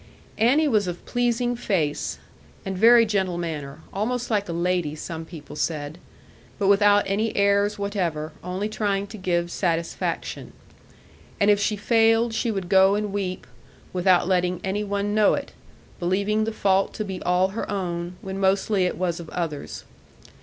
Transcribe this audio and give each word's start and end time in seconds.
Annie 0.39 0.67
was 0.67 0.87
of 0.87 0.97
a 0.97 1.03
pleasing 1.03 1.55
face, 1.55 2.17
and 2.65 2.75
very 2.75 3.05
gentle 3.05 3.37
manner, 3.37 3.81
almost 3.93 4.31
like 4.31 4.49
a 4.49 4.51
lady 4.51 4.95
some 4.95 5.25
people 5.25 5.55
said; 5.55 5.99
but 6.57 6.65
without 6.67 7.03
any 7.05 7.35
airs 7.37 7.77
whatever, 7.77 8.31
only 8.43 8.67
trying 8.67 9.05
to 9.05 9.17
give 9.19 9.51
satisfaction. 9.51 10.53
And 11.39 11.51
if 11.51 11.59
she 11.59 11.75
failed, 11.75 12.33
she 12.33 12.49
would 12.49 12.67
go 12.67 12.95
and 12.95 13.13
weep, 13.13 13.45
without 13.93 14.27
letting 14.27 14.59
any 14.63 14.83
one 14.83 15.13
know 15.13 15.35
it, 15.35 15.51
believing 15.99 16.45
the 16.45 16.51
fault 16.51 16.95
to 16.95 17.05
be 17.05 17.21
all 17.21 17.49
her 17.49 17.69
own, 17.69 18.15
when 18.23 18.39
mostly 18.39 18.85
it 18.87 18.97
was 18.97 19.19
of 19.19 19.29
others. 19.29 19.83